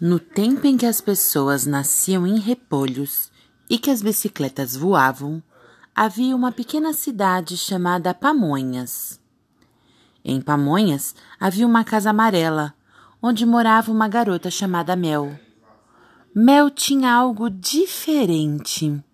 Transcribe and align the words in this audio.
No 0.00 0.18
tempo 0.18 0.66
em 0.66 0.78
que 0.78 0.86
as 0.86 0.98
pessoas 0.98 1.66
nasciam 1.66 2.26
em 2.26 2.38
repolhos 2.38 3.30
e 3.68 3.76
que 3.76 3.90
as 3.90 4.00
bicicletas 4.00 4.74
voavam, 4.74 5.42
havia 5.94 6.34
uma 6.34 6.50
pequena 6.50 6.94
cidade 6.94 7.54
chamada 7.58 8.14
Pamonhas. 8.14 9.20
Em 10.24 10.40
Pamonhas 10.40 11.14
havia 11.38 11.66
uma 11.66 11.84
casa 11.84 12.08
amarela, 12.08 12.72
onde 13.20 13.44
morava 13.44 13.92
uma 13.92 14.08
garota 14.08 14.50
chamada 14.50 14.96
Mel. 14.96 15.38
Mel 16.34 16.70
tinha 16.70 17.12
algo 17.12 17.50
diferente. 17.50 19.04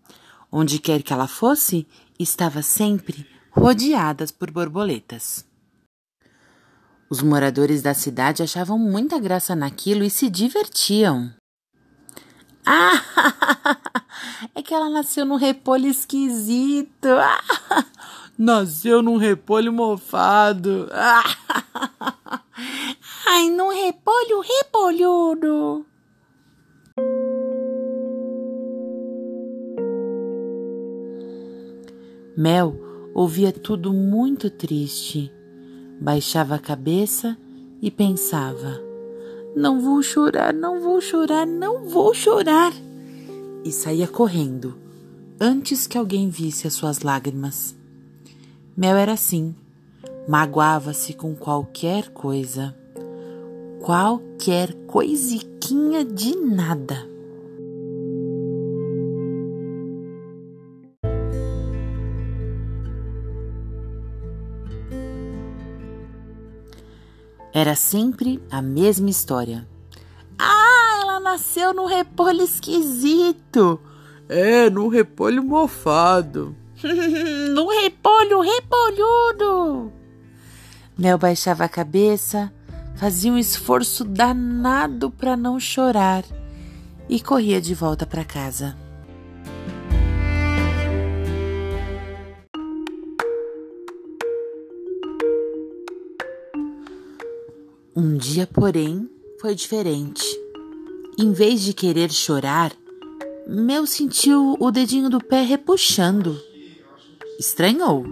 Onde 0.52 0.78
quer 0.78 1.02
que 1.02 1.12
ela 1.12 1.26
fosse, 1.26 1.84
estava 2.16 2.62
sempre 2.62 3.26
rodeada 3.50 4.24
por 4.38 4.52
borboletas. 4.52 5.44
Os 7.08 7.22
moradores 7.22 7.82
da 7.82 7.94
cidade 7.94 8.42
achavam 8.42 8.76
muita 8.76 9.20
graça 9.20 9.54
naquilo 9.54 10.02
e 10.02 10.10
se 10.10 10.28
divertiam. 10.28 11.32
Ah, 12.64 13.00
é 14.52 14.60
que 14.60 14.74
ela 14.74 14.90
nasceu 14.90 15.24
num 15.24 15.36
repolho 15.36 15.86
esquisito. 15.86 17.06
Ah, 17.06 17.84
nasceu 18.36 19.02
num 19.02 19.18
repolho 19.18 19.72
mofado. 19.72 20.88
Ah, 20.90 22.42
ai, 23.28 23.50
num 23.50 23.68
repolho 23.68 24.40
repolhudo. 24.40 25.86
Mel 32.36 32.74
ouvia 33.14 33.52
tudo 33.52 33.92
muito 33.92 34.50
triste 34.50 35.35
baixava 36.00 36.54
a 36.54 36.58
cabeça 36.58 37.36
e 37.80 37.90
pensava: 37.90 38.80
Não 39.54 39.80
vou 39.80 40.02
chorar, 40.02 40.52
não 40.52 40.80
vou 40.80 41.00
chorar, 41.00 41.46
não 41.46 41.88
vou 41.88 42.14
chorar. 42.14 42.72
E 43.64 43.72
saía 43.72 44.06
correndo, 44.06 44.76
antes 45.40 45.86
que 45.86 45.98
alguém 45.98 46.28
visse 46.28 46.66
as 46.66 46.74
suas 46.74 47.00
lágrimas. 47.00 47.74
Mel 48.76 48.96
era 48.96 49.12
assim, 49.12 49.54
magoava-se 50.28 51.14
com 51.14 51.34
qualquer 51.34 52.10
coisa, 52.10 52.76
qualquer 53.80 54.72
coisiquinha 54.86 56.04
de 56.04 56.36
nada. 56.36 57.15
Era 67.56 67.74
sempre 67.74 68.38
a 68.50 68.60
mesma 68.60 69.08
história. 69.08 69.66
Ah, 70.38 70.98
ela 71.00 71.18
nasceu 71.18 71.72
num 71.72 71.86
repolho 71.86 72.42
esquisito. 72.42 73.80
É, 74.28 74.68
num 74.68 74.88
repolho 74.88 75.42
mofado. 75.42 76.54
num 76.84 77.68
repolho 77.80 78.42
repolhudo. 78.42 79.90
Nel 80.98 81.16
baixava 81.16 81.64
a 81.64 81.68
cabeça, 81.68 82.52
fazia 82.94 83.32
um 83.32 83.38
esforço 83.38 84.04
danado 84.04 85.10
para 85.10 85.34
não 85.34 85.58
chorar 85.58 86.24
e 87.08 87.18
corria 87.18 87.58
de 87.58 87.74
volta 87.74 88.04
para 88.04 88.22
casa. 88.22 88.76
Um 97.98 98.18
dia, 98.18 98.46
porém, 98.46 99.08
foi 99.40 99.54
diferente. 99.54 100.22
Em 101.18 101.32
vez 101.32 101.62
de 101.62 101.72
querer 101.72 102.12
chorar, 102.12 102.70
Mel 103.48 103.86
sentiu 103.86 104.54
o 104.60 104.70
dedinho 104.70 105.08
do 105.08 105.18
pé 105.18 105.40
repuxando. 105.40 106.38
Estranhou. 107.40 108.04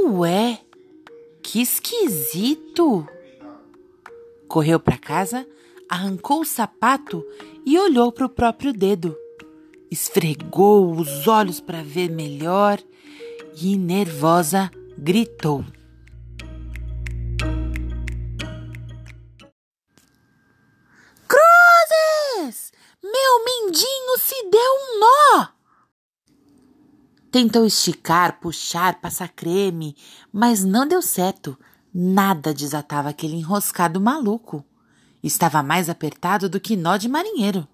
Ué, 0.00 0.58
que 1.40 1.62
esquisito! 1.62 3.06
Correu 4.48 4.80
para 4.80 4.98
casa, 4.98 5.46
arrancou 5.88 6.40
o 6.40 6.44
sapato 6.44 7.24
e 7.64 7.78
olhou 7.78 8.10
para 8.10 8.26
o 8.26 8.28
próprio 8.28 8.72
dedo. 8.72 9.16
Esfregou 9.92 10.92
os 10.92 11.28
olhos 11.28 11.60
para 11.60 11.84
ver 11.84 12.10
melhor 12.10 12.80
e, 13.62 13.76
nervosa, 13.76 14.72
gritou. 14.98 15.64
Tentou 27.32 27.64
esticar, 27.64 28.38
puxar, 28.40 29.00
passar 29.00 29.30
creme, 29.30 29.96
mas 30.30 30.62
não 30.62 30.86
deu 30.86 31.00
certo. 31.00 31.58
Nada 31.94 32.52
desatava 32.52 33.08
aquele 33.08 33.36
enroscado 33.36 33.98
maluco. 33.98 34.62
Estava 35.22 35.62
mais 35.62 35.88
apertado 35.88 36.46
do 36.46 36.60
que 36.60 36.76
nó 36.76 36.98
de 36.98 37.08
marinheiro. 37.08 37.66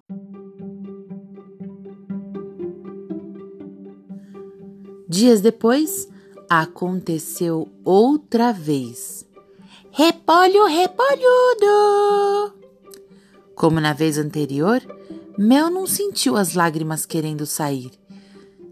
Dias 5.09 5.41
depois, 5.41 6.07
aconteceu 6.49 7.69
outra 7.83 8.53
vez. 8.53 9.27
Repolho 9.91 10.67
repolhudo! 10.67 12.53
Como 13.55 13.81
na 13.81 13.91
vez 13.91 14.17
anterior, 14.17 14.81
Mel 15.37 15.69
não 15.69 15.85
sentiu 15.85 16.37
as 16.37 16.53
lágrimas 16.53 17.05
querendo 17.05 17.45
sair. 17.45 17.98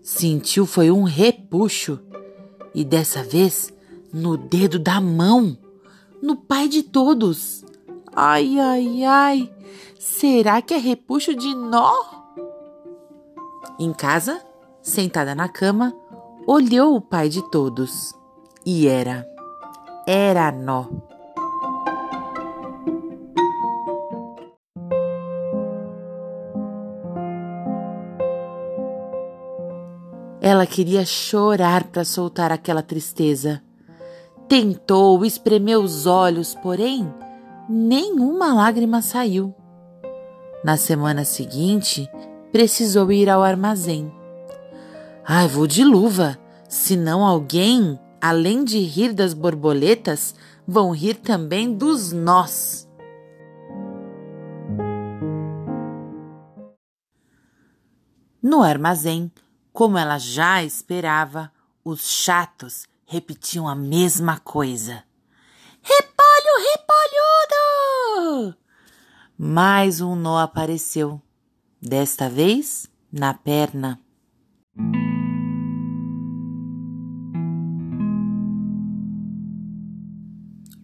Sentiu 0.08 0.66
foi 0.66 0.90
um 0.90 1.04
repuxo. 1.04 2.00
E 2.74 2.86
dessa 2.86 3.22
vez 3.22 3.74
no 4.14 4.38
dedo 4.38 4.80
da 4.80 5.02
mão, 5.02 5.58
no 6.24 6.38
pai 6.38 6.70
de 6.70 6.82
todos. 6.82 7.66
Ai, 8.16 8.58
ai, 8.58 9.04
ai. 9.04 9.54
Será 10.00 10.62
que 10.62 10.74
é 10.74 10.78
repuxo 10.78 11.36
de 11.36 11.54
nó? 11.54 11.92
Em 13.78 13.92
casa, 13.92 14.42
sentada 14.82 15.36
na 15.36 15.50
cama, 15.50 15.94
olhou 16.48 16.96
o 16.96 17.02
pai 17.02 17.28
de 17.28 17.42
todos. 17.52 18.14
E 18.66 18.88
era. 18.88 19.28
Era 20.08 20.54
nó. 20.54 20.86
Ela 30.58 30.66
queria 30.66 31.06
chorar 31.06 31.84
para 31.84 32.04
soltar 32.04 32.52
aquela 32.52 32.82
tristeza. 32.82 33.62
Tentou, 34.50 35.24
espremeu 35.24 35.84
os 35.84 36.08
olhos, 36.08 36.56
porém, 36.56 37.14
nenhuma 37.70 38.56
lágrima 38.56 39.00
saiu. 39.04 39.54
Na 40.64 40.76
semana 40.76 41.24
seguinte, 41.24 42.10
precisou 42.52 43.12
ir 43.12 43.30
ao 43.30 43.44
armazém. 43.44 44.12
Ai, 45.24 45.48
vou 45.48 45.68
de 45.68 45.84
luva, 45.84 46.40
senão 46.68 47.24
alguém, 47.24 48.00
além 48.20 48.64
de 48.64 48.80
rir 48.80 49.14
das 49.14 49.36
borboletas, 49.36 50.34
vão 50.68 50.90
rir 50.90 51.18
também 51.18 51.72
dos 51.72 52.12
nós. 52.12 52.90
No 58.42 58.64
armazém, 58.64 59.32
como 59.78 59.96
ela 59.96 60.18
já 60.18 60.64
esperava, 60.64 61.52
os 61.86 62.10
chatos 62.10 62.88
repetiam 63.06 63.68
a 63.68 63.76
mesma 63.76 64.40
coisa. 64.40 65.04
Repolho, 65.84 66.54
repolhudo! 68.32 68.58
Mais 69.38 70.02
um 70.02 70.16
nó 70.16 70.40
apareceu, 70.40 71.22
desta 71.80 72.28
vez 72.28 72.90
na 73.12 73.36
perna. 73.36 74.02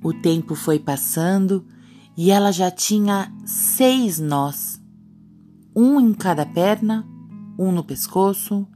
O 0.03 0.13
tempo 0.21 0.53
foi 0.53 0.77
passando 0.77 1.65
e 2.15 2.29
ela 2.29 2.51
já 2.51 2.69
tinha 2.69 3.33
seis 3.43 4.19
nós, 4.19 4.79
um 5.75 5.99
em 5.99 6.13
cada 6.13 6.45
perna, 6.45 7.09
um 7.57 7.71
no 7.71 7.83
pescoço, 7.83 8.67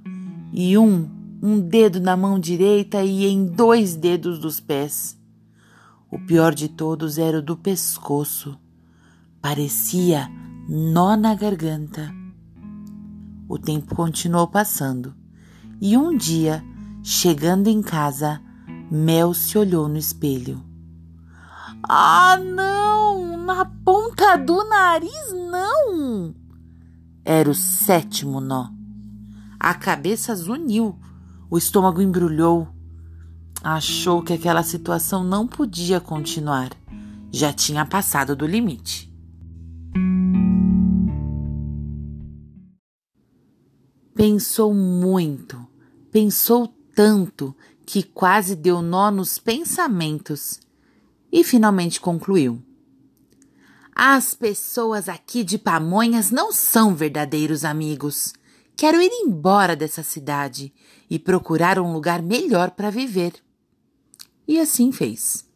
e 0.52 0.78
um, 0.78 1.10
um 1.42 1.60
dedo 1.60 2.00
na 2.00 2.16
mão 2.18 2.40
direita 2.40 3.04
e 3.04 3.26
em 3.26 3.46
dois 3.46 3.96
dedos 3.96 4.40
dos 4.40 4.60
pés. 4.60 5.18
O 6.12 6.20
pior 6.20 6.54
de 6.54 6.70
todos 6.70 7.18
era 7.18 7.40
o 7.40 7.42
do 7.42 7.58
pescoço. 7.58 8.58
Parecia 9.42 10.30
nó 10.68 11.16
na 11.16 11.36
garganta. 11.36 12.14
O 13.48 13.58
tempo 13.58 13.96
continuou 13.96 14.48
passando 14.48 15.16
e 15.80 15.96
um 15.96 16.16
dia, 16.16 16.64
chegando 17.04 17.68
em 17.68 17.82
casa, 17.82 18.42
Mel 18.90 19.34
se 19.34 19.58
olhou 19.58 19.88
no 19.88 19.98
espelho. 19.98 20.64
Ah, 21.88 22.38
não! 22.38 23.38
Na 23.38 23.64
ponta 23.66 24.38
do 24.38 24.64
nariz, 24.68 25.34
não! 25.34 26.34
Era 27.24 27.50
o 27.50 27.54
sétimo 27.54 28.42
nó. 28.42 28.77
A 29.60 29.74
cabeça 29.74 30.36
zuniu, 30.36 30.98
o 31.50 31.58
estômago 31.58 32.02
embrulhou. 32.02 32.68
Achou 33.64 34.22
que 34.22 34.34
aquela 34.34 34.64
situação 34.64 35.24
não 35.24 35.48
podia 35.48 36.00
continuar. 36.00 36.70
Já 37.32 37.52
tinha 37.52 37.86
passado 37.86 38.36
do 38.36 38.46
limite. 38.46 39.12
Pensou 44.14 44.74
muito, 44.74 45.68
pensou 46.12 46.68
tanto 46.96 47.56
que 47.86 48.02
quase 48.02 48.56
deu 48.56 48.82
nó 48.82 49.12
nos 49.12 49.38
pensamentos 49.38 50.60
e 51.32 51.44
finalmente 51.44 52.02
concluiu. 52.02 52.62
As 53.96 54.34
pessoas 54.34 55.10
aqui 55.10 55.44
de 55.44 55.58
Pamonhas 55.58 56.32
não 56.32 56.52
são 56.52 56.96
verdadeiros 56.96 57.64
amigos. 57.64 58.34
Quero 58.78 59.02
ir 59.02 59.10
embora 59.12 59.76
dessa 59.76 60.04
cidade 60.04 60.72
e 61.10 61.18
procurar 61.18 61.80
um 61.80 61.92
lugar 61.92 62.22
melhor 62.22 62.70
para 62.70 62.92
viver. 62.92 63.34
E 64.48 64.60
assim 64.60 64.92
fez. 64.92 65.50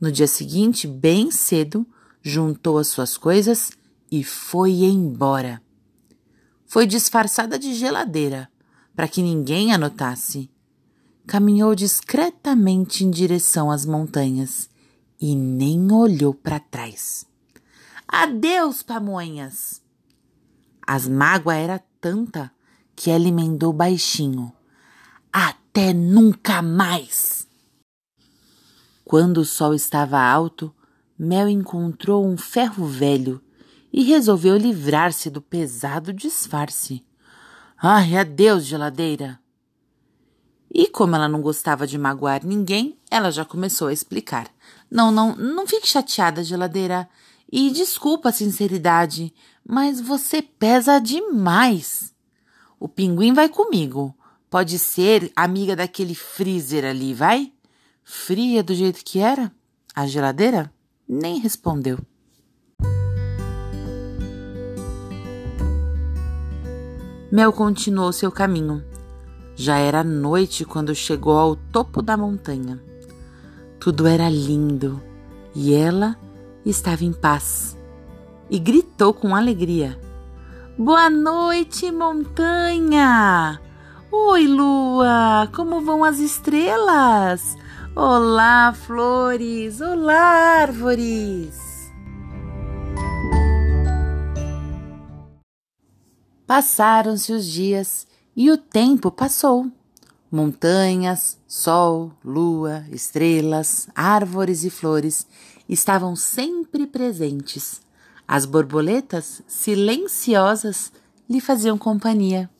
No 0.00 0.10
dia 0.10 0.26
seguinte, 0.26 0.84
bem 0.88 1.30
cedo, 1.30 1.86
juntou 2.20 2.78
as 2.78 2.88
suas 2.88 3.16
coisas 3.16 3.70
e 4.10 4.24
foi 4.24 4.82
embora. 4.82 5.62
Foi 6.66 6.86
disfarçada 6.86 7.56
de 7.56 7.72
geladeira, 7.72 8.50
para 8.96 9.06
que 9.06 9.22
ninguém 9.22 9.72
a 9.72 9.78
notasse. 9.78 10.50
Caminhou 11.28 11.72
discretamente 11.76 13.04
em 13.04 13.10
direção 13.12 13.70
às 13.70 13.86
montanhas 13.86 14.68
e 15.20 15.36
nem 15.36 15.92
olhou 15.92 16.34
para 16.34 16.58
trás. 16.58 17.24
Adeus, 18.08 18.82
pamonhas! 18.82 19.80
As 20.84 21.06
mágoa 21.06 21.54
era 21.54 21.89
tanta 22.00 22.50
que 22.96 23.10
ela 23.10 23.28
emendou 23.28 23.72
baixinho. 23.72 24.52
Até 25.32 25.92
nunca 25.92 26.62
mais! 26.62 27.46
Quando 29.04 29.38
o 29.38 29.44
sol 29.44 29.74
estava 29.74 30.20
alto, 30.20 30.74
Mel 31.18 31.48
encontrou 31.48 32.26
um 32.26 32.36
ferro 32.36 32.86
velho 32.86 33.42
e 33.92 34.02
resolveu 34.02 34.56
livrar-se 34.56 35.28
do 35.28 35.42
pesado 35.42 36.12
disfarce. 36.12 37.04
Ai, 37.76 38.16
adeus, 38.16 38.64
geladeira! 38.64 39.38
E 40.72 40.86
como 40.86 41.16
ela 41.16 41.28
não 41.28 41.42
gostava 41.42 41.86
de 41.86 41.98
magoar 41.98 42.46
ninguém, 42.46 42.96
ela 43.10 43.32
já 43.32 43.44
começou 43.44 43.88
a 43.88 43.92
explicar. 43.92 44.48
Não, 44.88 45.10
não, 45.10 45.34
não 45.34 45.66
fique 45.66 45.88
chateada, 45.88 46.44
geladeira. 46.44 47.08
E 47.52 47.70
desculpa 47.70 48.28
a 48.28 48.32
sinceridade, 48.32 49.34
mas 49.66 50.00
você 50.00 50.40
pesa 50.40 51.00
demais. 51.00 52.14
O 52.78 52.88
pinguim 52.88 53.32
vai 53.32 53.48
comigo. 53.48 54.14
Pode 54.48 54.78
ser 54.78 55.32
amiga 55.34 55.74
daquele 55.74 56.14
freezer 56.14 56.84
ali, 56.84 57.12
vai? 57.12 57.52
Fria 58.04 58.62
do 58.62 58.74
jeito 58.74 59.04
que 59.04 59.18
era? 59.18 59.52
A 59.94 60.06
geladeira 60.06 60.72
nem 61.08 61.38
respondeu. 61.38 61.98
Mel 67.30 67.52
continuou 67.52 68.12
seu 68.12 68.30
caminho. 68.32 68.84
Já 69.54 69.78
era 69.78 70.02
noite 70.02 70.64
quando 70.64 70.94
chegou 70.94 71.38
ao 71.38 71.54
topo 71.54 72.02
da 72.02 72.16
montanha. 72.16 72.82
Tudo 73.78 74.06
era 74.06 74.28
lindo 74.28 75.00
e 75.54 75.72
ela 75.74 76.16
estava 76.64 77.04
em 77.04 77.12
paz. 77.12 77.78
E 78.48 78.58
gritou 78.58 79.14
com 79.14 79.34
alegria: 79.34 79.98
Boa 80.76 81.08
noite, 81.08 81.90
montanha! 81.90 83.60
Oi, 84.10 84.46
lua! 84.46 85.48
Como 85.54 85.80
vão 85.82 86.02
as 86.02 86.18
estrelas? 86.18 87.56
Olá, 87.94 88.72
flores! 88.72 89.80
Olá, 89.80 90.62
árvores! 90.62 91.70
Passaram-se 96.46 97.32
os 97.32 97.46
dias 97.46 98.08
e 98.34 98.50
o 98.50 98.58
tempo 98.58 99.10
passou. 99.10 99.70
Montanhas, 100.32 101.38
sol, 101.46 102.10
lua, 102.24 102.84
estrelas, 102.90 103.88
árvores 103.94 104.64
e 104.64 104.70
flores 104.70 105.26
estavam 105.72 106.16
sempre 106.16 106.86
presentes. 106.86 107.80
As 108.26 108.44
borboletas, 108.44 109.40
silenciosas, 109.46 110.92
lhe 111.28 111.40
faziam 111.40 111.78
companhia. 111.78 112.50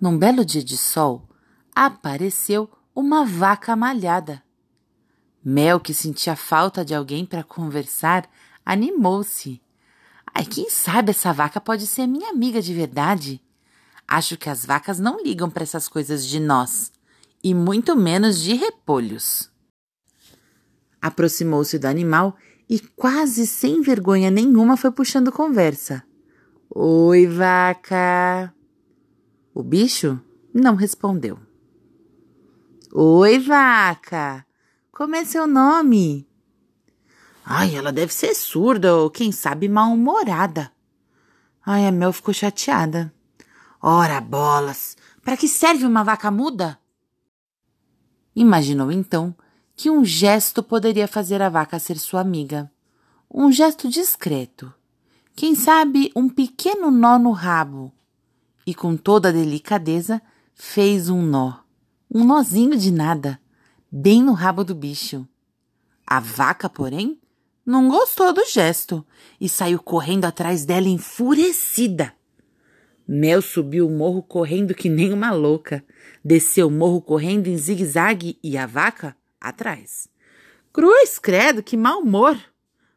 Num 0.00 0.16
belo 0.16 0.44
dia 0.44 0.62
de 0.62 0.76
sol, 0.76 1.28
apareceu 1.74 2.70
uma 2.94 3.24
vaca 3.24 3.74
malhada. 3.74 4.42
Mel, 5.44 5.80
que 5.80 5.92
sentia 5.92 6.36
falta 6.36 6.84
de 6.84 6.94
alguém 6.94 7.26
para 7.26 7.42
conversar, 7.42 8.28
animou-se. 8.64 9.60
Ai, 10.32 10.44
quem 10.44 10.70
sabe 10.70 11.10
essa 11.10 11.32
vaca 11.32 11.60
pode 11.60 11.86
ser 11.86 12.06
minha 12.06 12.30
amiga 12.30 12.62
de 12.62 12.72
verdade? 12.72 13.42
Acho 14.06 14.36
que 14.36 14.48
as 14.48 14.64
vacas 14.64 14.98
não 15.00 15.20
ligam 15.22 15.50
para 15.50 15.62
essas 15.62 15.88
coisas 15.88 16.24
de 16.24 16.38
nós, 16.38 16.92
e 17.42 17.54
muito 17.54 17.96
menos 17.96 18.40
de 18.40 18.54
repolhos. 18.54 19.49
Aproximou-se 21.00 21.78
do 21.78 21.86
animal 21.86 22.36
e, 22.68 22.78
quase 22.78 23.46
sem 23.46 23.80
vergonha 23.80 24.30
nenhuma, 24.30 24.76
foi 24.76 24.90
puxando 24.90 25.32
conversa. 25.32 26.04
Oi, 26.72 27.26
vaca! 27.26 28.54
O 29.54 29.62
bicho 29.62 30.20
não 30.54 30.76
respondeu. 30.76 31.38
Oi, 32.92 33.38
vaca! 33.38 34.46
Como 34.92 35.16
é 35.16 35.24
seu 35.24 35.46
nome? 35.46 36.28
Ai, 37.44 37.74
ela 37.74 37.90
deve 37.90 38.12
ser 38.12 38.34
surda 38.34 38.94
ou, 38.94 39.10
quem 39.10 39.32
sabe, 39.32 39.68
mal-humorada. 39.68 40.70
Ai, 41.64 41.86
a 41.86 41.90
Mel 41.90 42.12
ficou 42.12 42.32
chateada. 42.32 43.12
Ora 43.82 44.20
bolas! 44.20 44.96
Para 45.22 45.36
que 45.36 45.48
serve 45.48 45.84
uma 45.84 46.04
vaca 46.04 46.30
muda? 46.30 46.78
Imaginou 48.36 48.92
então 48.92 49.34
que 49.80 49.88
um 49.88 50.04
gesto 50.04 50.62
poderia 50.62 51.08
fazer 51.08 51.40
a 51.40 51.48
vaca 51.48 51.78
ser 51.78 51.98
sua 51.98 52.20
amiga. 52.20 52.70
Um 53.32 53.50
gesto 53.50 53.88
discreto. 53.88 54.70
Quem 55.34 55.54
sabe 55.54 56.12
um 56.14 56.28
pequeno 56.28 56.90
nó 56.90 57.18
no 57.18 57.30
rabo. 57.30 57.90
E 58.66 58.74
com 58.74 58.94
toda 58.94 59.30
a 59.30 59.32
delicadeza 59.32 60.20
fez 60.54 61.08
um 61.08 61.22
nó. 61.22 61.60
Um 62.14 62.24
nozinho 62.26 62.76
de 62.76 62.92
nada, 62.92 63.40
bem 63.90 64.22
no 64.22 64.34
rabo 64.34 64.64
do 64.64 64.74
bicho. 64.74 65.26
A 66.06 66.20
vaca, 66.20 66.68
porém, 66.68 67.18
não 67.64 67.88
gostou 67.88 68.34
do 68.34 68.44
gesto 68.44 69.02
e 69.40 69.48
saiu 69.48 69.78
correndo 69.78 70.26
atrás 70.26 70.66
dela 70.66 70.88
enfurecida. 70.88 72.12
Mel 73.08 73.40
subiu 73.40 73.88
o 73.88 73.90
morro 73.90 74.22
correndo 74.22 74.74
que 74.74 74.90
nem 74.90 75.10
uma 75.10 75.30
louca. 75.30 75.82
Desceu 76.22 76.68
o 76.68 76.70
morro 76.70 77.00
correndo 77.00 77.46
em 77.46 77.56
zigue-zague 77.56 78.38
e 78.42 78.58
a 78.58 78.66
vaca 78.66 79.16
atrás. 79.40 80.08
Cruz, 80.72 81.18
credo, 81.18 81.62
que 81.62 81.76
mau 81.76 82.00
humor! 82.00 82.38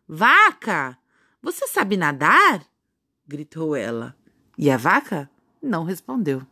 Vaca! 0.08 0.98
Você 1.42 1.68
sabe 1.68 1.98
nadar? 1.98 2.66
gritou 3.28 3.76
ela. 3.76 4.16
E 4.58 4.70
a 4.70 4.78
vaca 4.78 5.30
não 5.62 5.84
respondeu. 5.84 6.46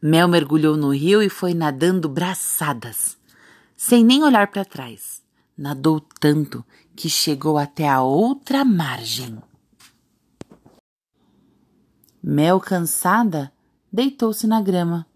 Mel 0.00 0.28
mergulhou 0.28 0.76
no 0.76 0.92
rio 0.92 1.22
e 1.22 1.28
foi 1.28 1.54
nadando 1.54 2.08
braçadas, 2.08 3.18
sem 3.76 4.04
nem 4.04 4.22
olhar 4.22 4.48
para 4.48 4.64
trás. 4.64 5.22
Nadou 5.56 6.00
tanto 6.00 6.64
que 6.94 7.08
chegou 7.08 7.58
até 7.58 7.88
a 7.88 8.00
outra 8.00 8.64
margem. 8.64 9.42
Mel, 12.22 12.60
cansada, 12.60 13.52
deitou-se 13.92 14.46
na 14.46 14.60
grama. 14.60 15.06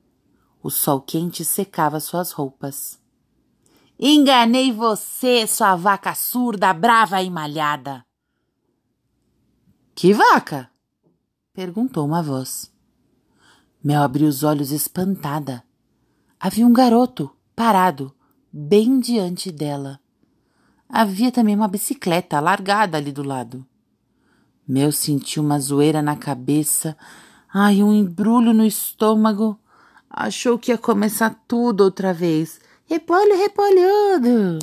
O 0.62 0.70
sol 0.70 1.00
quente 1.00 1.44
secava 1.44 2.00
suas 2.00 2.32
roupas. 2.32 3.01
Enganei 4.04 4.72
você, 4.72 5.46
sua 5.46 5.76
vaca 5.76 6.12
surda, 6.12 6.74
brava 6.74 7.22
e 7.22 7.30
malhada. 7.30 8.04
Que 9.94 10.12
vaca? 10.12 10.68
perguntou 11.54 12.04
uma 12.04 12.20
voz. 12.20 12.68
Mel 13.80 14.02
abriu 14.02 14.26
os 14.26 14.42
olhos 14.42 14.72
espantada. 14.72 15.62
Havia 16.40 16.66
um 16.66 16.72
garoto 16.72 17.30
parado 17.54 18.12
bem 18.52 18.98
diante 18.98 19.52
dela. 19.52 20.00
Havia 20.88 21.30
também 21.30 21.54
uma 21.54 21.68
bicicleta 21.68 22.40
largada 22.40 22.98
ali 22.98 23.12
do 23.12 23.22
lado. 23.22 23.64
Mel 24.66 24.90
sentiu 24.90 25.44
uma 25.44 25.60
zoeira 25.60 26.02
na 26.02 26.16
cabeça, 26.16 26.96
ai, 27.54 27.84
um 27.84 27.92
embrulho 27.92 28.52
no 28.52 28.64
estômago. 28.64 29.56
Achou 30.10 30.58
que 30.58 30.72
ia 30.72 30.78
começar 30.78 31.40
tudo 31.46 31.84
outra 31.84 32.12
vez. 32.12 32.60
Repolho 32.92 33.38
repolhudo! 33.38 34.58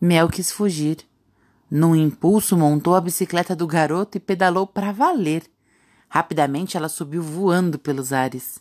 Mel 0.00 0.28
quis 0.28 0.52
fugir. 0.52 0.98
Num 1.68 1.96
impulso, 1.96 2.56
montou 2.56 2.94
a 2.94 3.00
bicicleta 3.00 3.56
do 3.56 3.66
garoto 3.66 4.16
e 4.16 4.20
pedalou 4.20 4.64
para 4.64 4.92
valer. 4.92 5.42
Rapidamente 6.08 6.76
ela 6.76 6.88
subiu 6.88 7.20
voando 7.20 7.80
pelos 7.80 8.12
ares. 8.12 8.60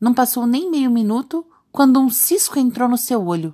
Não 0.00 0.14
passou 0.14 0.46
nem 0.46 0.70
meio 0.70 0.88
minuto 0.92 1.44
quando 1.72 1.98
um 1.98 2.08
cisco 2.08 2.56
entrou 2.56 2.88
no 2.88 2.96
seu 2.96 3.26
olho. 3.26 3.52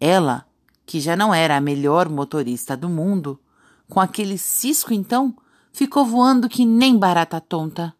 Ela, 0.00 0.46
que 0.86 0.98
já 0.98 1.14
não 1.14 1.34
era 1.34 1.58
a 1.58 1.60
melhor 1.60 2.08
motorista 2.08 2.74
do 2.74 2.88
mundo, 2.88 3.38
com 3.86 4.00
aquele 4.00 4.38
cisco 4.38 4.94
então, 4.94 5.36
ficou 5.74 6.06
voando 6.06 6.48
que 6.48 6.64
nem 6.64 6.96
barata 6.96 7.38
tonta. 7.38 7.94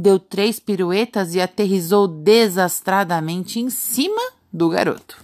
Deu 0.00 0.16
três 0.16 0.60
piruetas 0.60 1.34
e 1.34 1.40
aterrizou 1.40 2.06
desastradamente 2.06 3.58
em 3.58 3.68
cima 3.68 4.20
do 4.52 4.68
garoto. 4.68 5.20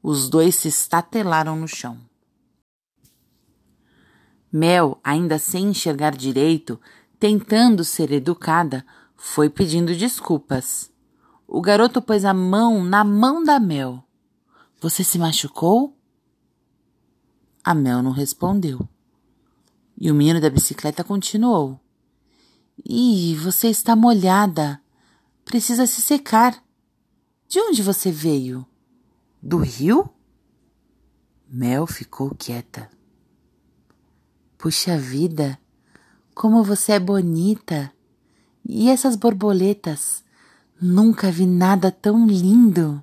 Os 0.00 0.28
dois 0.28 0.54
se 0.54 0.68
estatelaram 0.68 1.56
no 1.56 1.66
chão. 1.66 1.98
Mel, 4.52 5.00
ainda 5.02 5.36
sem 5.36 5.70
enxergar 5.70 6.16
direito, 6.16 6.80
tentando 7.18 7.82
ser 7.82 8.12
educada, 8.12 8.86
foi 9.16 9.50
pedindo 9.50 9.92
desculpas. 9.96 10.92
O 11.44 11.60
garoto 11.60 12.00
pôs 12.00 12.24
a 12.24 12.32
mão 12.32 12.84
na 12.84 13.02
mão 13.02 13.42
da 13.42 13.58
Mel. 13.58 14.04
Você 14.80 15.02
se 15.02 15.18
machucou? 15.18 15.92
A 17.64 17.74
Mel 17.74 18.00
não 18.00 18.12
respondeu. 18.12 18.88
E 20.00 20.08
o 20.08 20.14
menino 20.14 20.40
da 20.40 20.48
bicicleta 20.48 21.02
continuou. 21.02 21.80
Ih, 22.84 23.34
você 23.36 23.68
está 23.68 23.96
molhada. 23.96 24.80
Precisa 25.44 25.86
se 25.86 26.00
secar. 26.00 26.62
De 27.48 27.58
onde 27.60 27.82
você 27.82 28.10
veio? 28.10 28.66
Do 29.42 29.58
rio? 29.58 30.08
Mel 31.48 31.86
ficou 31.86 32.34
quieta. 32.34 32.90
Puxa 34.58 34.98
vida, 34.98 35.58
como 36.34 36.62
você 36.62 36.92
é 36.92 37.00
bonita! 37.00 37.92
E 38.68 38.90
essas 38.90 39.16
borboletas? 39.16 40.22
Nunca 40.80 41.30
vi 41.30 41.46
nada 41.46 41.90
tão 41.90 42.26
lindo! 42.26 43.02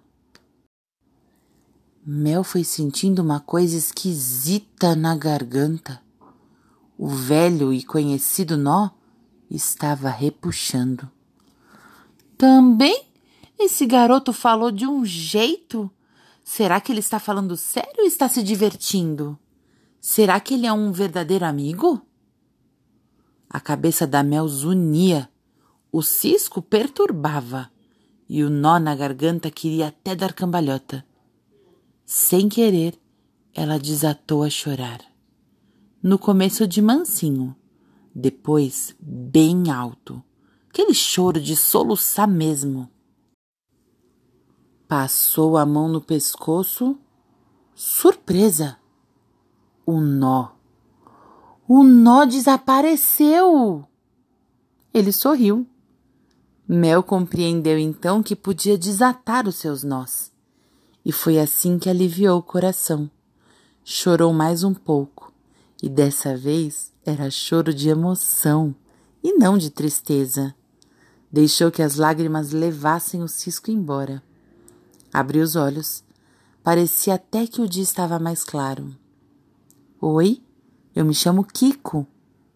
Mel 2.05 2.44
foi 2.44 2.63
sentindo 2.63 3.20
uma 3.24 3.39
coisa 3.39 3.75
esquisita 3.75 4.96
na 4.96 5.17
garganta. 5.17 6.00
O 6.98 7.08
velho 7.08 7.74
e 7.74 7.84
conhecido 7.84 8.55
nó 8.58 8.91
estava 9.50 10.10
repuxando. 10.10 11.10
Também 12.38 13.06
esse 13.58 13.86
garoto 13.86 14.34
falou 14.34 14.72
de 14.72 14.86
um 14.86 15.06
jeito. 15.06 15.90
Será 16.44 16.80
que 16.80 16.92
ele 16.92 17.00
está 17.00 17.20
falando 17.20 17.56
sério 17.56 18.00
ou 18.00 18.06
está 18.06 18.28
se 18.28 18.44
divertindo? 18.44 19.38
Será 20.00 20.40
que 20.40 20.54
ele 20.54 20.68
é 20.68 20.74
um 20.74 20.92
verdadeiro 20.92 21.46
amigo? 21.46 22.02
A 23.50 23.60
cabeça 23.60 24.06
da 24.06 24.22
Mel 24.22 24.48
zunia, 24.48 25.30
o 25.92 26.02
cisco 26.02 26.62
perturbava 26.62 27.72
e 28.28 28.44
o 28.44 28.50
nó 28.50 28.78
na 28.80 28.96
garganta 28.96 29.50
queria 29.50 29.88
até 29.88 30.16
dar 30.16 30.34
cambalhota. 30.34 31.06
Sem 32.06 32.50
querer, 32.50 33.00
ela 33.54 33.80
desatou 33.80 34.44
a 34.44 34.50
chorar. 34.50 35.00
No 36.04 36.20
começo 36.20 36.68
de 36.68 36.82
mansinho, 36.82 37.56
depois 38.15 38.95
bem 38.98 39.69
alto, 39.69 40.24
aquele 40.69 40.93
choro 40.93 41.41
de 41.41 41.53
soluçar 41.53 42.27
mesmo. 42.27 42.89
Passou 44.88 45.57
a 45.57 45.65
mão 45.65 45.89
no 45.89 46.00
pescoço, 46.00 46.98
surpresa 47.74 48.77
o 49.86 50.00
nó. 50.00 50.51
O 51.67 51.84
nó 51.84 52.24
desapareceu! 52.24 53.86
Ele 54.93 55.12
sorriu. 55.12 55.67
Mel 56.67 57.03
compreendeu 57.03 57.77
então 57.77 58.24
que 58.24 58.36
podia 58.36 58.77
desatar 58.77 59.48
os 59.48 59.55
seus 59.55 59.84
nós. 59.84 60.31
E 61.03 61.12
foi 61.12 61.38
assim 61.38 61.77
que 61.77 61.89
aliviou 61.89 62.39
o 62.39 62.43
coração. 62.43 63.10
Chorou 63.84 64.34
mais 64.34 64.63
um 64.63 64.74
pouco, 64.74 65.31
e 65.82 65.89
dessa 65.89 66.36
vez 66.36 66.91
era 67.05 67.29
choro 67.29 67.74
de 67.74 67.89
emoção 67.89 68.75
e 69.24 69.34
não 69.34 69.58
de 69.58 69.70
tristeza. 69.70 70.55
Deixou 71.32 71.72
que 71.72 71.82
as 71.82 71.96
lágrimas 71.96 72.51
levassem 72.51 73.22
o 73.22 73.27
cisco 73.27 73.70
embora. 73.70 74.24
Abriu 75.12 75.44
os 75.44 75.55
olhos. 75.55 76.03
Parecia 76.63 77.15
até 77.15 77.46
que 77.46 77.62
o 77.62 77.67
dia 77.67 77.84
estava 77.84 78.17
mais 78.20 78.44
claro. 78.44 78.96
Oi, 80.01 80.41
eu 80.96 81.05
me 81.05 81.13
chamo 81.13 81.44
Kiko. 81.44 82.08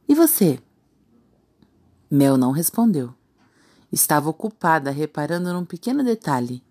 E 0.07 0.15
você? 0.15 0.59
Mel 2.09 2.38
não 2.38 2.51
respondeu. 2.51 3.13
Estava 3.91 4.29
ocupada 4.29 4.91
reparando 4.91 5.51
num 5.53 5.65
pequeno 5.65 6.03
detalhe. 6.03 6.63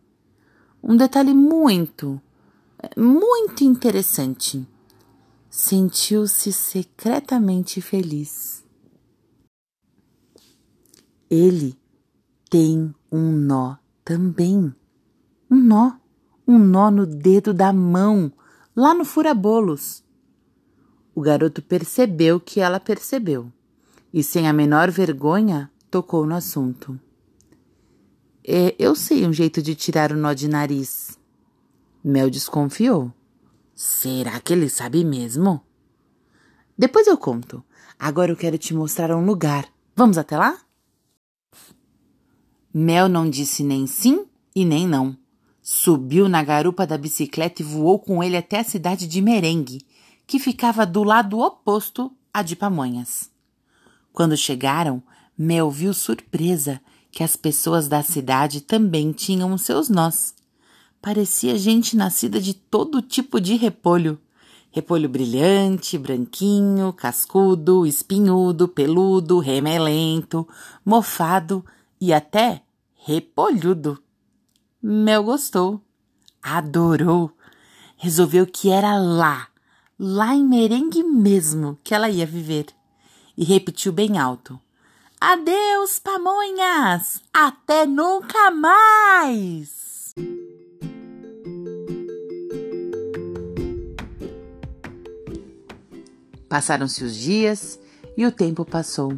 Um 0.83 0.97
detalhe 0.97 1.35
muito, 1.35 2.21
muito 2.97 3.65
interessante. 3.65 4.67
Sentiu-se 5.61 6.53
secretamente 6.53 7.81
feliz. 7.81 8.65
Ele 11.29 11.77
tem 12.49 12.95
um 13.11 13.33
nó 13.33 13.77
também. 14.05 14.73
Um 15.51 15.57
nó, 15.57 15.97
um 16.47 16.61
nó 16.61 16.93
no 16.93 17.05
dedo 17.05 17.53
da 17.53 17.73
mão, 17.73 18.33
lá 18.75 18.95
no 18.95 19.05
furabolos. 19.05 20.05
O 21.13 21.21
garoto 21.21 21.61
percebeu 21.61 22.39
que 22.39 22.61
ela 22.61 22.79
percebeu 22.79 23.53
e, 24.15 24.23
sem 24.23 24.47
a 24.47 24.53
menor 24.53 24.93
vergonha, 24.93 25.69
tocou 25.91 26.25
no 26.25 26.37
assunto. 26.37 26.97
É, 28.47 28.77
eu 28.79 28.95
sei 28.95 29.27
um 29.27 29.33
jeito 29.33 29.61
de 29.61 29.75
tirar 29.75 30.13
o 30.13 30.17
nó 30.17 30.33
de 30.35 30.47
nariz. 30.47 31.19
Mel 32.05 32.31
desconfiou. 32.31 33.13
Será 33.81 34.41
que 34.41 34.53
ele 34.53 34.69
sabe 34.69 35.05
mesmo? 35.05 35.65
Depois 36.77 37.07
eu 37.07 37.17
conto. 37.17 37.65
Agora 37.97 38.33
eu 38.33 38.37
quero 38.37 38.59
te 38.59 38.75
mostrar 38.75 39.15
um 39.15 39.25
lugar. 39.25 39.69
Vamos 39.95 40.19
até 40.19 40.37
lá? 40.37 40.59
Mel 42.75 43.09
não 43.09 43.31
disse 43.31 43.63
nem 43.63 43.87
sim 43.87 44.27
e 44.53 44.65
nem 44.65 44.85
não. 44.85 45.17
Subiu 45.63 46.29
na 46.29 46.43
garupa 46.43 46.85
da 46.85 46.99
bicicleta 46.99 47.63
e 47.63 47.65
voou 47.65 48.01
com 48.01 48.21
ele 48.21 48.37
até 48.37 48.59
a 48.59 48.65
cidade 48.65 49.07
de 49.07 49.23
Merengue, 49.23 49.87
que 50.27 50.41
ficava 50.41 50.85
do 50.85 51.05
lado 51.05 51.39
oposto 51.39 52.11
à 52.35 52.43
de 52.43 52.57
Pamonhas. 52.57 53.31
Quando 54.13 54.37
chegaram, 54.37 55.01
Mel 55.39 55.71
viu 55.71 55.95
surpresa 55.95 56.81
que 57.13 57.23
as 57.23 57.37
pessoas 57.37 57.87
da 57.87 58.03
cidade 58.03 58.61
também 58.61 59.13
tinham 59.13 59.53
os 59.53 59.63
seus 59.63 59.89
nós. 59.89 60.35
Parecia 61.09 61.57
gente 61.57 61.97
nascida 61.97 62.39
de 62.39 62.53
todo 62.53 63.01
tipo 63.01 63.41
de 63.41 63.57
repolho. 63.57 64.21
Repolho 64.71 65.09
brilhante, 65.09 65.97
branquinho, 65.97 66.93
cascudo, 66.93 67.87
espinhudo, 67.87 68.69
peludo, 68.69 69.39
remelento, 69.39 70.47
mofado 70.85 71.65
e 71.99 72.13
até 72.13 72.61
repolhudo. 73.07 73.99
Mel 74.83 75.25
gostou, 75.25 75.81
adorou, 76.43 77.33
resolveu 77.97 78.47
que 78.47 78.69
era 78.69 78.99
lá, 78.99 79.49
lá 79.99 80.35
em 80.35 80.45
merengue 80.47 81.03
mesmo 81.03 81.79
que 81.83 81.95
ela 81.95 82.11
ia 82.11 82.27
viver. 82.27 82.67
E 83.35 83.45
repetiu 83.45 83.93
bem 83.93 84.19
alto: 84.19 84.61
Adeus, 85.19 85.99
pamonhas! 85.99 87.23
Até 87.33 87.87
nunca 87.87 88.51
mais! 88.51 90.13
Passaram-se 96.49 97.05
os 97.05 97.15
dias 97.15 97.79
e 98.17 98.27
o 98.27 98.33
tempo 98.33 98.65
passou. 98.65 99.13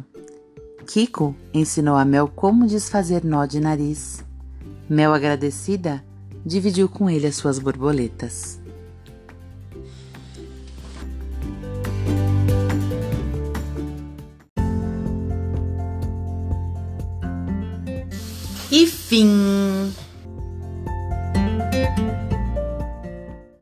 Kiko 0.85 1.35
ensinou 1.53 1.95
a 1.95 2.05
Mel 2.05 2.27
como 2.27 2.67
desfazer 2.67 3.23
nó 3.23 3.45
de 3.45 3.59
nariz. 3.59 4.23
Mel, 4.89 5.13
agradecida, 5.13 6.03
dividiu 6.45 6.89
com 6.89 7.09
ele 7.09 7.27
as 7.27 7.35
suas 7.35 7.57
borboletas. 7.57 8.60